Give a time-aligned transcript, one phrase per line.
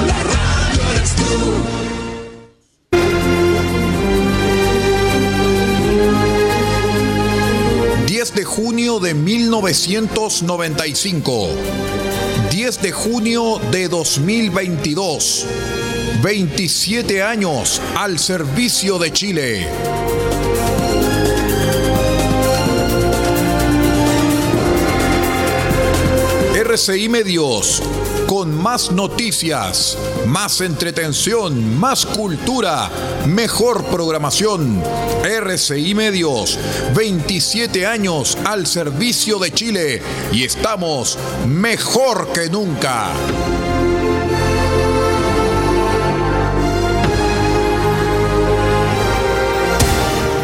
[0.00, 1.22] la radio eres tú.
[8.06, 11.48] 10 de junio de 1995.
[12.50, 15.46] 10 de junio de 2022.
[16.22, 19.68] 27 años al servicio de Chile.
[26.64, 27.82] RCI Medios,
[28.32, 32.90] con más noticias, más entretención, más cultura,
[33.26, 34.82] mejor programación.
[35.22, 36.58] RCI Medios,
[36.96, 43.10] 27 años al servicio de Chile y estamos mejor que nunca.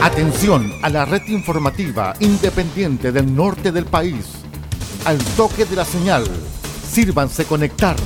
[0.03, 4.27] Atención a la red informativa independiente del norte del país.
[5.07, 6.25] Al toque de la señal,
[6.89, 7.97] sírvanse conectar.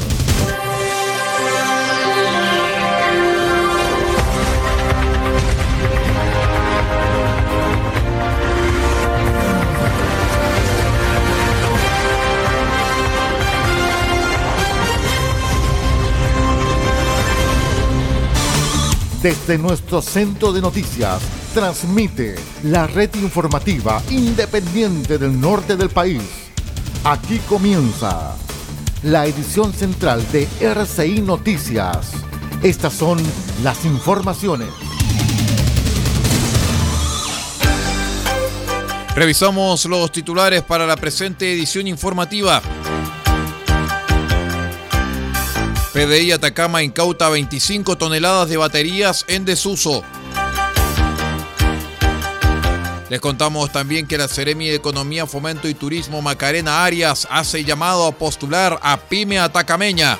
[19.22, 21.22] Desde nuestro centro de noticias,
[21.54, 26.22] transmite la red informativa independiente del norte del país.
[27.04, 28.34] Aquí comienza
[29.02, 32.12] la edición central de RCI Noticias.
[32.62, 33.18] Estas son
[33.62, 34.68] las informaciones.
[39.16, 42.62] Revisamos los titulares para la presente edición informativa.
[45.92, 50.02] PDI Atacama incauta 25 toneladas de baterías en desuso.
[53.12, 58.06] Les contamos también que la Seremi de Economía, Fomento y Turismo Macarena Arias hace llamado
[58.06, 60.18] a postular a Pyme Atacameña.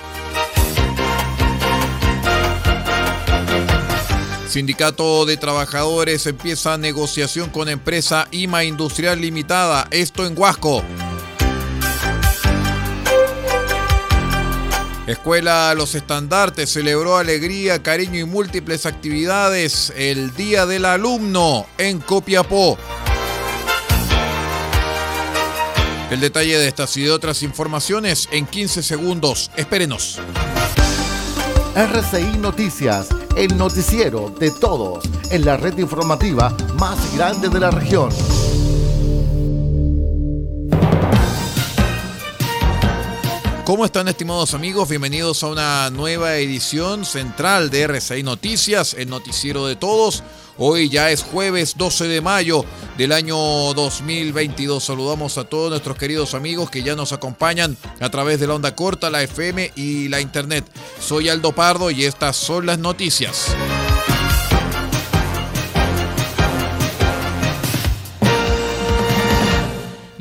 [4.46, 10.84] Sindicato de Trabajadores empieza negociación con empresa IMA Industrial Limitada, esto en Huasco.
[15.06, 22.78] Escuela Los Estandartes celebró alegría, cariño y múltiples actividades el Día del Alumno en Copiapó.
[26.08, 29.50] El detalle de estas y de otras informaciones en 15 segundos.
[29.56, 30.20] Espérenos.
[31.74, 38.10] RCI Noticias, el noticiero de todos en la red informativa más grande de la región.
[43.72, 44.86] ¿Cómo están estimados amigos?
[44.90, 50.22] Bienvenidos a una nueva edición central de RCI Noticias, el noticiero de todos.
[50.58, 52.66] Hoy ya es jueves 12 de mayo
[52.98, 53.34] del año
[53.72, 54.84] 2022.
[54.84, 58.74] Saludamos a todos nuestros queridos amigos que ya nos acompañan a través de la onda
[58.74, 60.66] corta, la FM y la internet.
[61.00, 63.56] Soy Aldo Pardo y estas son las noticias.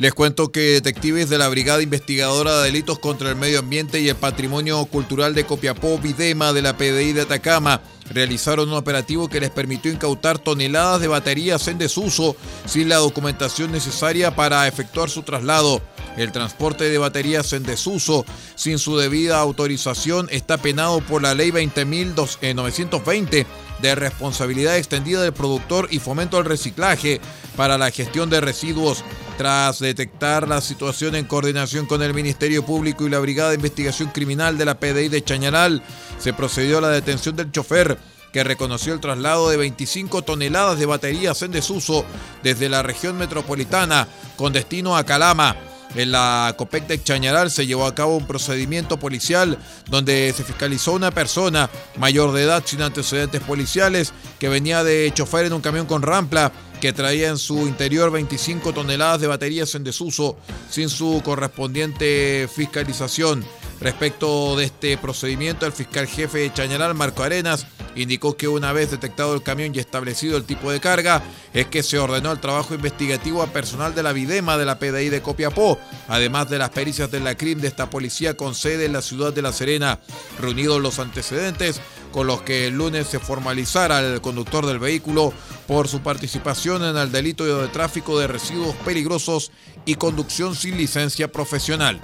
[0.01, 4.09] Les cuento que detectives de la Brigada Investigadora de Delitos contra el Medio Ambiente y
[4.09, 9.39] el Patrimonio Cultural de Copiapó, Videma, de la PDI de Atacama, realizaron un operativo que
[9.39, 12.35] les permitió incautar toneladas de baterías en desuso
[12.65, 15.83] sin la documentación necesaria para efectuar su traslado.
[16.17, 18.25] El transporte de baterías en desuso
[18.55, 23.45] sin su debida autorización está penado por la Ley 20.920
[23.81, 27.21] de responsabilidad extendida del productor y fomento al reciclaje
[27.55, 29.03] para la gestión de residuos.
[29.41, 34.09] Tras detectar la situación en coordinación con el Ministerio Público y la Brigada de Investigación
[34.09, 35.81] Criminal de la PDI de Chañaral,
[36.19, 37.97] se procedió a la detención del chofer
[38.31, 42.05] que reconoció el traslado de 25 toneladas de baterías en desuso
[42.43, 45.70] desde la región metropolitana con destino a Calama.
[45.95, 49.57] En la COPEC de Chañaral se llevó a cabo un procedimiento policial
[49.89, 55.45] donde se fiscalizó una persona mayor de edad sin antecedentes policiales que venía de chofer
[55.45, 59.83] en un camión con rampla que traía en su interior 25 toneladas de baterías en
[59.83, 60.37] desuso
[60.69, 63.45] sin su correspondiente fiscalización.
[63.81, 67.65] Respecto de este procedimiento, el fiscal jefe de Chañaral, Marco Arenas,
[67.95, 71.21] indicó que una vez detectado el camión y establecido el tipo de carga,
[71.53, 75.09] es que se ordenó el trabajo investigativo a personal de la Videma de la PDI
[75.09, 78.93] de Copiapó, además de las pericias de la CRIM de esta policía con sede en
[78.93, 79.99] la ciudad de La Serena,
[80.39, 85.33] reunidos los antecedentes con los que el lunes se formalizara el conductor del vehículo
[85.67, 89.51] por su participación en el delito de tráfico de residuos peligrosos
[89.85, 92.01] y conducción sin licencia profesional.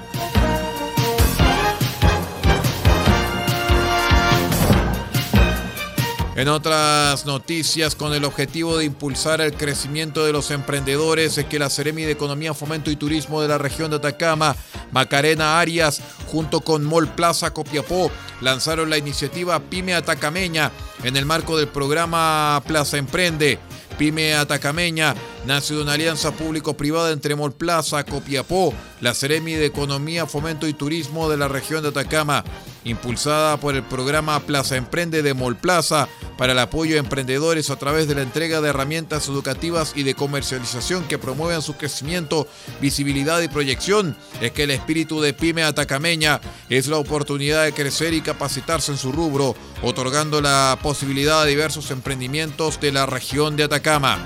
[6.38, 11.58] En otras noticias, con el objetivo de impulsar el crecimiento de los emprendedores, es que
[11.58, 14.56] la Seremi de Economía, Fomento y Turismo de la región de Atacama,
[14.92, 20.72] Macarena Arias, junto con Mall Plaza Copiapó, lanzaron la iniciativa Pyme Atacameña
[21.04, 23.58] en el marco del programa Plaza Emprende.
[23.98, 25.16] Pyme Atacameña
[25.48, 31.30] nace de una alianza público-privada entre Molplaza, Copiapó, la Ceremi de Economía, Fomento y Turismo
[31.30, 32.44] de la región de Atacama,
[32.84, 36.08] impulsada por el programa Plaza Emprende de Molplaza
[36.38, 40.14] para el apoyo a emprendedores a través de la entrega de herramientas educativas y de
[40.14, 42.48] comercialización que promuevan su crecimiento,
[42.82, 48.14] visibilidad y proyección, es que el espíritu de Pyme Atacameña es la oportunidad de crecer
[48.14, 53.64] y capacitarse en su rubro, otorgando la posibilidad a diversos emprendimientos de la región de
[53.64, 54.24] Atacama.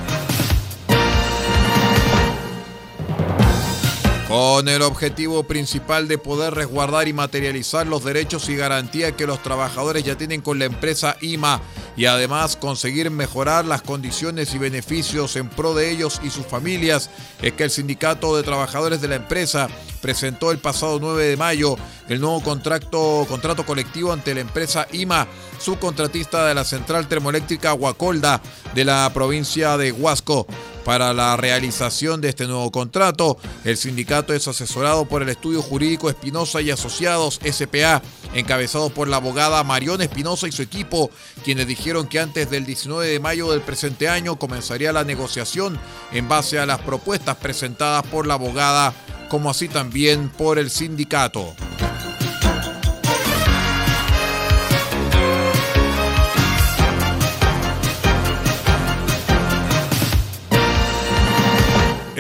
[4.32, 9.44] Con el objetivo principal de poder resguardar y materializar los derechos y garantías que los
[9.44, 11.60] trabajadores ya tienen con la empresa IMA
[11.98, 17.10] y además conseguir mejorar las condiciones y beneficios en pro de ellos y sus familias,
[17.42, 19.68] es que el Sindicato de Trabajadores de la empresa
[20.02, 21.76] presentó el pasado 9 de mayo
[22.08, 25.28] el nuevo contrato, contrato colectivo ante la empresa IMA,
[25.60, 28.42] subcontratista de la central termoeléctrica Huacolda
[28.74, 30.48] de la provincia de Huasco.
[30.86, 36.10] Para la realización de este nuevo contrato, el sindicato es asesorado por el Estudio Jurídico
[36.10, 38.02] Espinosa y Asociados SPA,
[38.34, 41.12] encabezado por la abogada Marión Espinosa y su equipo,
[41.44, 45.80] quienes dijeron que antes del 19 de mayo del presente año comenzaría la negociación
[46.12, 48.94] en base a las propuestas presentadas por la abogada,
[49.30, 51.54] como así también por el sindicato.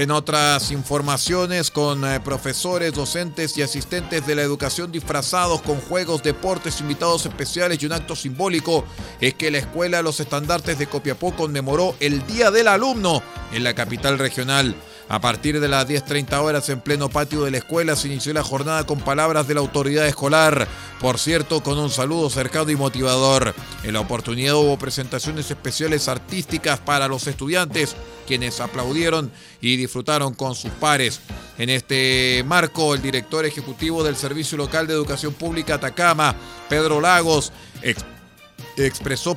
[0.01, 6.24] En otras informaciones, con eh, profesores, docentes y asistentes de la educación disfrazados con juegos,
[6.24, 8.83] deportes, invitados especiales y un acto simbólico,
[9.19, 13.21] es que la Escuela Los Estandartes de Copiapó conmemoró el Día del Alumno
[13.53, 14.75] en la capital regional.
[15.11, 18.45] A partir de las 10.30 horas en pleno patio de la escuela se inició la
[18.45, 20.69] jornada con palabras de la autoridad escolar,
[21.01, 23.53] por cierto con un saludo cercado y motivador.
[23.83, 27.93] En la oportunidad hubo presentaciones especiales artísticas para los estudiantes,
[28.25, 31.19] quienes aplaudieron y disfrutaron con sus pares.
[31.57, 36.37] En este marco, el director ejecutivo del Servicio Local de Educación Pública Atacama,
[36.69, 38.10] Pedro Lagos, expresó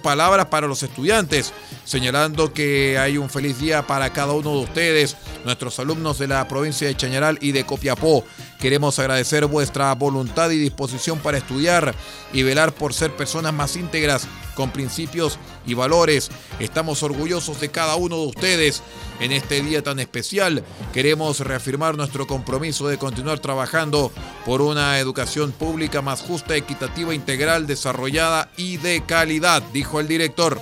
[0.02, 1.52] palabras para los estudiantes,
[1.84, 6.46] señalando que hay un feliz día para cada uno de ustedes, nuestros alumnos de la
[6.48, 8.24] provincia de Chañaral y de Copiapó.
[8.64, 11.94] Queremos agradecer vuestra voluntad y disposición para estudiar
[12.32, 16.30] y velar por ser personas más íntegras, con principios y valores.
[16.60, 18.82] Estamos orgullosos de cada uno de ustedes.
[19.20, 20.64] En este día tan especial
[20.94, 24.10] queremos reafirmar nuestro compromiso de continuar trabajando
[24.46, 30.58] por una educación pública más justa, equitativa, integral, desarrollada y de calidad, dijo el director.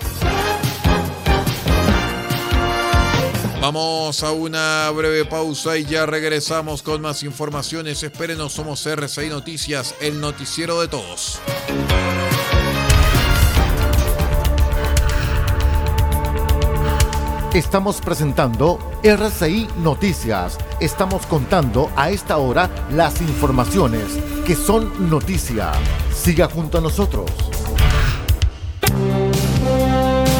[3.62, 8.02] Vamos a una breve pausa y ya regresamos con más informaciones.
[8.02, 11.40] Espérenos, somos RCI Noticias, el noticiero de todos.
[17.54, 20.58] Estamos presentando RCI Noticias.
[20.80, 25.70] Estamos contando a esta hora las informaciones que son noticia.
[26.12, 27.30] Siga junto a nosotros.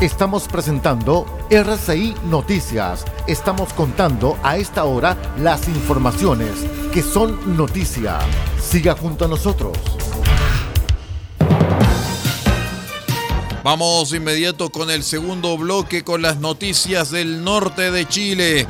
[0.00, 3.02] Estamos presentando RCI Noticias.
[3.26, 6.50] Estamos contando a esta hora las informaciones
[6.92, 8.18] que son noticia.
[8.60, 9.72] Siga junto a nosotros.
[13.64, 18.66] Vamos inmediato con el segundo bloque con las noticias del norte de Chile.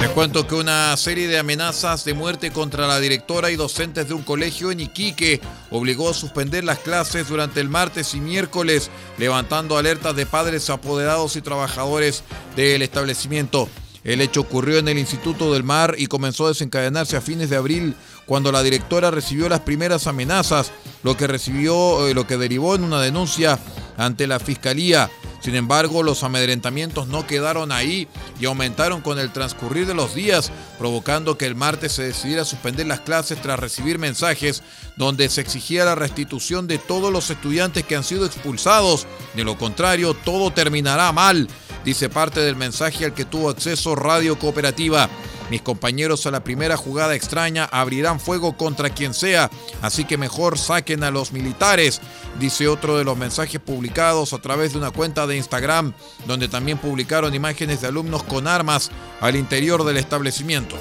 [0.00, 4.14] Les cuento que una serie de amenazas de muerte contra la directora y docentes de
[4.14, 9.76] un colegio en Iquique obligó a suspender las clases durante el martes y miércoles, levantando
[9.76, 12.24] alertas de padres apoderados y trabajadores
[12.56, 13.68] del establecimiento.
[14.02, 17.56] El hecho ocurrió en el Instituto del Mar y comenzó a desencadenarse a fines de
[17.56, 22.74] abril cuando la directora recibió las primeras amenazas, lo que recibió eh, lo que derivó
[22.74, 23.58] en una denuncia
[23.98, 25.10] ante la fiscalía.
[25.40, 30.52] Sin embargo, los amedrentamientos no quedaron ahí y aumentaron con el transcurrir de los días,
[30.78, 34.62] provocando que el martes se decidiera suspender las clases tras recibir mensajes
[34.96, 39.06] donde se exigía la restitución de todos los estudiantes que han sido expulsados.
[39.34, 41.48] De lo contrario, todo terminará mal
[41.84, 45.08] dice parte del mensaje al que tuvo acceso Radio Cooperativa.
[45.50, 49.50] Mis compañeros a la primera jugada extraña abrirán fuego contra quien sea,
[49.82, 52.00] así que mejor saquen a los militares,
[52.38, 55.92] dice otro de los mensajes publicados a través de una cuenta de Instagram,
[56.26, 60.76] donde también publicaron imágenes de alumnos con armas al interior del establecimiento.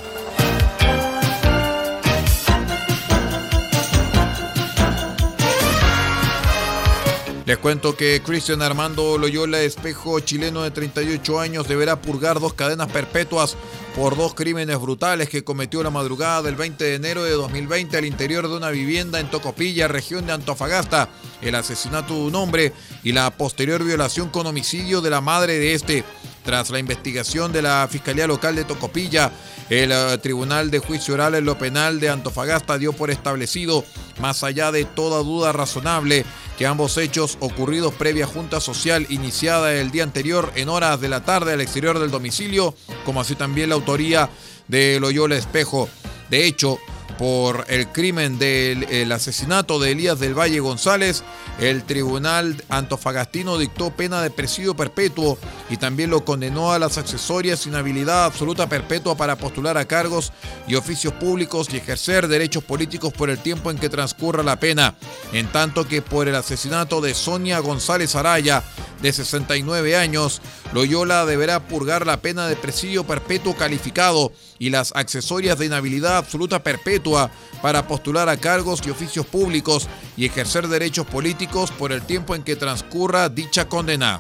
[7.50, 12.92] Les cuento que Cristian Armando Loyola Espejo, chileno de 38 años, deberá purgar dos cadenas
[12.92, 13.58] perpetuas
[13.96, 18.06] por dos crímenes brutales que cometió la madrugada del 20 de enero de 2020 al
[18.06, 21.10] interior de una vivienda en Tocopilla, región de Antofagasta,
[21.42, 22.72] el asesinato de un hombre
[23.04, 26.04] y la posterior violación con homicidio de la madre de este.
[26.46, 29.32] Tras la investigación de la Fiscalía Local de Tocopilla,
[29.70, 33.84] el eh, Tribunal de Juicio Oral en lo Penal de Antofagasta dio por establecido,
[34.20, 36.26] más allá de toda duda razonable,
[36.58, 41.24] que ambos hechos ocurridos previa junta social iniciada el día anterior en horas de la
[41.24, 42.74] tarde al exterior del domicilio,
[43.06, 44.30] como así también la autoría
[44.68, 45.90] de Loyola Espejo.
[46.30, 46.80] De hecho,
[47.20, 51.26] por el crimen del asesinato de Elías del Valle González,
[51.60, 55.38] el tribunal antofagastino dictó pena de presidio perpetuo
[55.70, 60.32] y también lo condenó a las accesorias sin habilidad absoluta perpetua para postular a cargos
[60.66, 64.96] y oficios públicos y ejercer derechos políticos por el tiempo en que transcurra la pena,
[65.34, 68.64] en tanto que por el asesinato de Sonia González Araya,
[69.02, 70.42] de 69 años,
[70.74, 76.62] Loyola deberá purgar la pena de presidio perpetuo calificado y las accesorias de inhabilidad absoluta
[76.62, 82.36] perpetua para postular a cargos y oficios públicos y ejercer derechos políticos por el tiempo
[82.36, 84.20] en que transcurra dicha condena.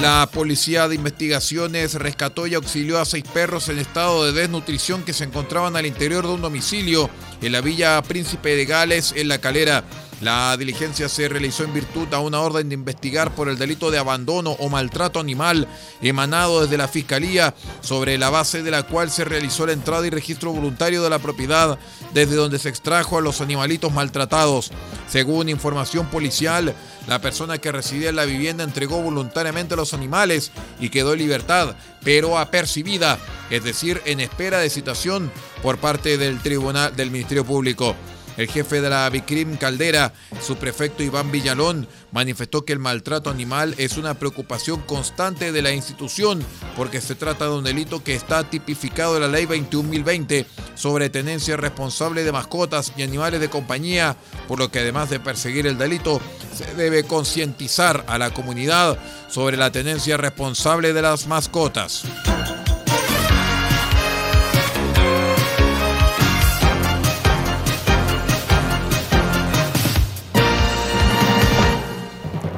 [0.00, 5.12] La Policía de Investigaciones rescató y auxilió a seis perros en estado de desnutrición que
[5.12, 7.10] se encontraban al interior de un domicilio
[7.42, 9.84] en la Villa Príncipe de Gales, en La Calera.
[10.20, 13.98] La diligencia se realizó en virtud a una orden de investigar por el delito de
[13.98, 15.66] abandono o maltrato animal
[16.02, 20.10] emanado desde la Fiscalía, sobre la base de la cual se realizó la entrada y
[20.10, 21.78] registro voluntario de la propiedad,
[22.12, 24.72] desde donde se extrajo a los animalitos maltratados.
[25.08, 26.74] Según información policial,
[27.06, 31.20] la persona que residía en la vivienda entregó voluntariamente a los animales y quedó en
[31.20, 37.44] libertad, pero apercibida, es decir, en espera de citación por parte del Tribunal del Ministerio
[37.46, 37.96] Público.
[38.40, 43.74] El jefe de la Bicrim Caldera, su prefecto Iván Villalón, manifestó que el maltrato animal
[43.76, 46.42] es una preocupación constante de la institución
[46.74, 51.58] porque se trata de un delito que está tipificado en la Ley 21.020 sobre tenencia
[51.58, 54.16] responsable de mascotas y animales de compañía,
[54.48, 56.18] por lo que además de perseguir el delito,
[56.56, 62.06] se debe concientizar a la comunidad sobre la tenencia responsable de las mascotas.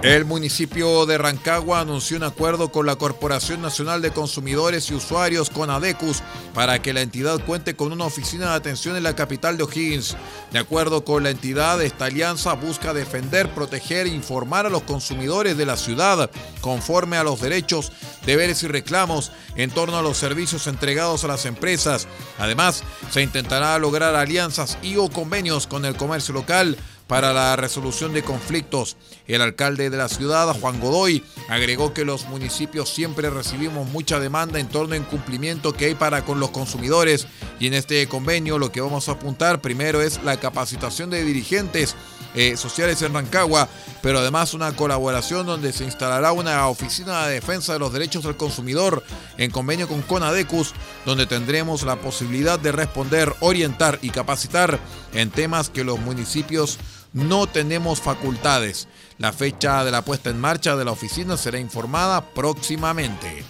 [0.03, 5.49] El municipio de Rancagua anunció un acuerdo con la Corporación Nacional de Consumidores y Usuarios,
[5.49, 9.57] con ADECUS, para que la entidad cuente con una oficina de atención en la capital
[9.57, 10.17] de O'Higgins.
[10.51, 15.57] De acuerdo con la entidad, esta alianza busca defender, proteger e informar a los consumidores
[15.57, 17.93] de la ciudad conforme a los derechos,
[18.27, 22.09] deberes y reclamos en torno a los servicios entregados a las empresas.
[22.41, 22.83] Además,
[23.13, 28.23] se intentará lograr alianzas y o convenios con el comercio local para la resolución de
[28.23, 28.97] conflictos.
[29.27, 34.59] El alcalde de la ciudad, Juan Godoy, agregó que los municipios siempre recibimos mucha demanda
[34.59, 37.27] en torno al incumplimiento que hay para con los consumidores
[37.61, 41.97] y en este convenio lo que vamos a apuntar primero es la capacitación de dirigentes
[42.35, 43.69] eh, sociales en Rancagua,
[44.01, 48.39] pero además una colaboración donde se instalará una oficina de defensa de los derechos del
[48.39, 49.05] consumidor
[49.37, 50.73] en convenio con Conadecus,
[51.05, 54.81] donde tendremos la posibilidad de responder, orientar y capacitar
[55.13, 56.79] en temas que los municipios
[57.13, 58.89] no tenemos facultades.
[59.19, 63.45] La fecha de la puesta en marcha de la oficina será informada próximamente.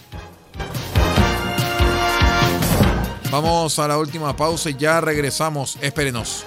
[3.31, 5.77] Vamos a la última pausa y ya regresamos.
[5.81, 6.45] Espérenos.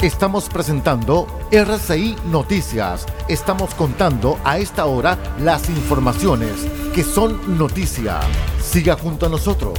[0.00, 3.06] Estamos presentando RCI Noticias.
[3.28, 8.20] Estamos contando a esta hora las informaciones que son noticia.
[8.60, 9.78] Siga junto a nosotros.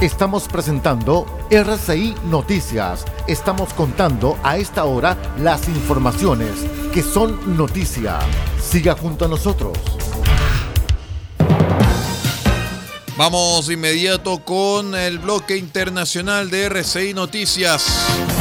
[0.00, 3.06] Estamos presentando RCI Noticias.
[3.26, 6.50] Estamos contando a esta hora las informaciones
[6.92, 8.18] que son noticia.
[8.60, 9.72] Siga junto a nosotros.
[13.16, 18.35] Vamos inmediato con el bloque internacional de RCI Noticias.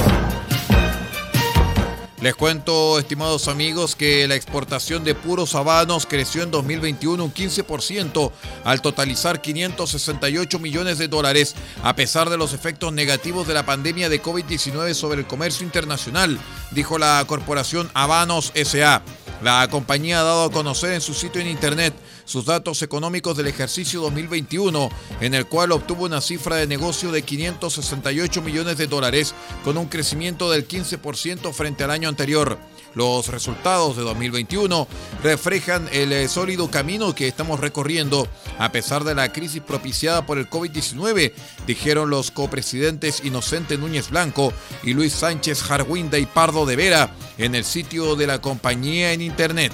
[2.26, 8.32] Les cuento, estimados amigos, que la exportación de puros habanos creció en 2021 un 15%
[8.64, 14.10] al totalizar 568 millones de dólares, a pesar de los efectos negativos de la pandemia
[14.10, 16.40] de COVID-19 sobre el comercio internacional,
[16.72, 19.04] dijo la corporación Habanos SA.
[19.44, 21.94] La compañía ha dado a conocer en su sitio en internet
[22.26, 24.90] sus datos económicos del ejercicio 2021,
[25.22, 29.34] en el cual obtuvo una cifra de negocio de 568 millones de dólares,
[29.64, 32.58] con un crecimiento del 15% frente al año anterior.
[32.96, 34.88] Los resultados de 2021
[35.22, 38.26] reflejan el eh, sólido camino que estamos recorriendo
[38.58, 41.34] a pesar de la crisis propiciada por el COVID-19,
[41.68, 47.54] dijeron los copresidentes Inocente Núñez Blanco y Luis Sánchez Jarwinda y Pardo de Vera en
[47.54, 49.74] el sitio de la compañía en Internet.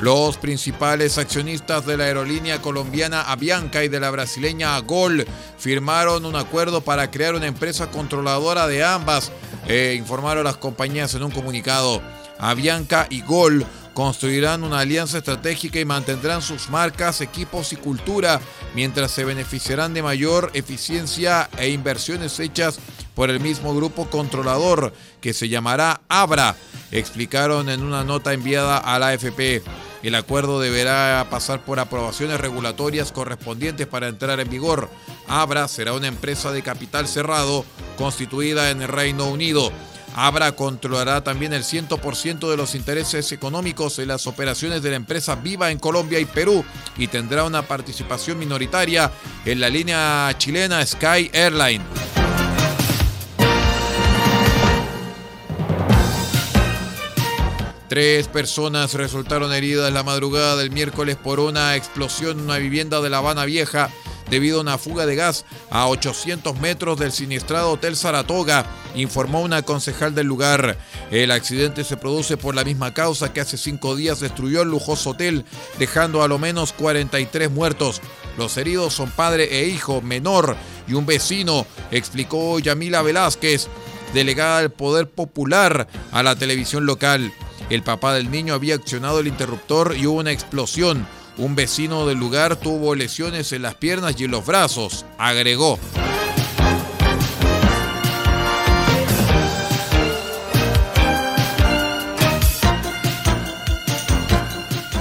[0.00, 5.26] Los principales accionistas de la aerolínea colombiana Avianca y de la brasileña Gol
[5.58, 9.30] firmaron un acuerdo para crear una empresa controladora de ambas,
[9.68, 12.00] eh, informaron las compañías en un comunicado.
[12.38, 18.40] Avianca y Gol construirán una alianza estratégica y mantendrán sus marcas, equipos y cultura,
[18.74, 22.80] mientras se beneficiarán de mayor eficiencia e inversiones hechas
[23.14, 26.56] por el mismo grupo controlador que se llamará Abra,
[26.90, 29.62] explicaron en una nota enviada a la AFP.
[30.02, 34.88] El acuerdo deberá pasar por aprobaciones regulatorias correspondientes para entrar en vigor.
[35.28, 37.64] Abra será una empresa de capital cerrado
[37.98, 39.70] constituida en el Reino Unido.
[40.14, 45.36] Abra controlará también el 100% de los intereses económicos en las operaciones de la empresa
[45.36, 46.64] Viva en Colombia y Perú
[46.96, 49.12] y tendrá una participación minoritaria
[49.44, 52.19] en la línea chilena Sky Airline.
[57.90, 63.10] Tres personas resultaron heridas la madrugada del miércoles por una explosión en una vivienda de
[63.10, 63.90] La Habana Vieja
[64.30, 69.62] debido a una fuga de gas a 800 metros del siniestrado Hotel Saratoga, informó una
[69.62, 70.78] concejal del lugar.
[71.10, 75.10] El accidente se produce por la misma causa que hace cinco días destruyó el lujoso
[75.10, 75.44] hotel,
[75.80, 78.00] dejando a lo menos 43 muertos.
[78.38, 80.54] Los heridos son padre e hijo menor
[80.86, 83.66] y un vecino, explicó Yamila Velázquez,
[84.14, 87.32] delegada del Poder Popular a la televisión local.
[87.70, 91.06] El papá del niño había accionado el interruptor y hubo una explosión.
[91.36, 95.78] Un vecino del lugar tuvo lesiones en las piernas y en los brazos, agregó.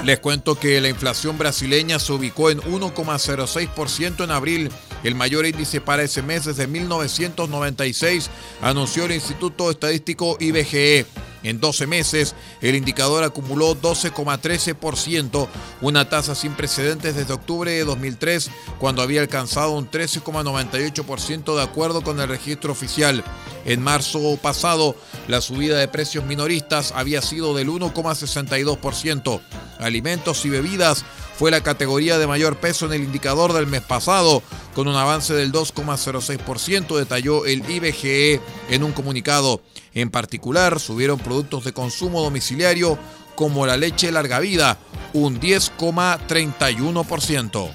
[0.05, 4.71] Les cuento que la inflación brasileña se ubicó en 1,06% en abril,
[5.03, 8.29] el mayor índice para ese mes desde 1996,
[8.61, 11.05] anunció el Instituto Estadístico IBGE.
[11.43, 15.47] En 12 meses, el indicador acumuló 12,13%,
[15.81, 22.01] una tasa sin precedentes desde octubre de 2003, cuando había alcanzado un 13,98% de acuerdo
[22.01, 23.23] con el registro oficial.
[23.65, 24.95] En marzo pasado,
[25.27, 29.41] la subida de precios minoristas había sido del 1,62%.
[29.79, 31.05] Alimentos y bebidas
[31.39, 34.43] fue la categoría de mayor peso en el indicador del mes pasado,
[34.75, 39.61] con un avance del 2,06%, detalló el IBGE en un comunicado.
[39.93, 42.99] En particular, subieron productos de consumo domiciliario
[43.35, 44.79] como la leche larga vida,
[45.13, 47.71] un 10,31%.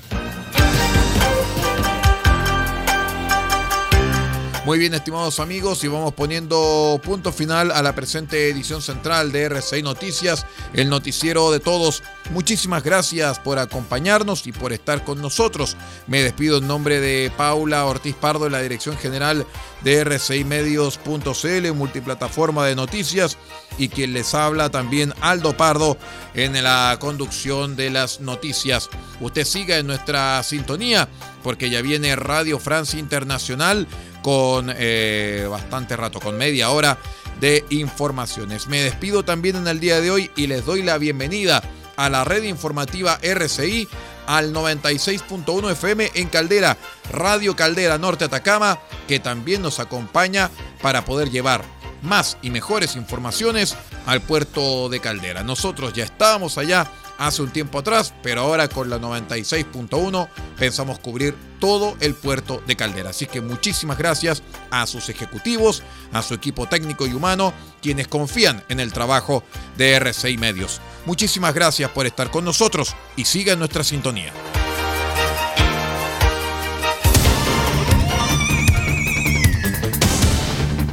[4.64, 9.42] Muy bien, estimados amigos, y vamos poniendo punto final a la presente edición central de
[9.42, 12.02] RCI Noticias, el noticiero de todos.
[12.30, 15.76] Muchísimas gracias por acompañarnos y por estar con nosotros.
[16.06, 19.46] Me despido en nombre de Paula Ortiz Pardo, la dirección general
[19.82, 23.36] de RCI Medios.cl, multiplataforma de noticias,
[23.76, 25.98] y quien les habla también Aldo Pardo
[26.32, 28.88] en la conducción de las noticias.
[29.20, 31.10] Usted siga en nuestra sintonía
[31.42, 33.86] porque ya viene Radio Francia Internacional
[34.24, 36.96] con eh, bastante rato, con media hora
[37.40, 38.68] de informaciones.
[38.68, 41.62] Me despido también en el día de hoy y les doy la bienvenida
[41.96, 43.86] a la red informativa RCI
[44.26, 46.78] al 96.1 FM en Caldera,
[47.12, 51.62] Radio Caldera Norte Atacama, que también nos acompaña para poder llevar
[52.00, 55.42] más y mejores informaciones al puerto de Caldera.
[55.42, 61.34] Nosotros ya estábamos allá hace un tiempo atrás, pero ahora con la 96.1 pensamos cubrir
[61.60, 63.10] todo el puerto de Caldera.
[63.10, 68.62] Así que muchísimas gracias a sus ejecutivos, a su equipo técnico y humano, quienes confían
[68.68, 69.42] en el trabajo
[69.76, 70.80] de RCI Medios.
[71.06, 74.32] Muchísimas gracias por estar con nosotros y siga en nuestra sintonía.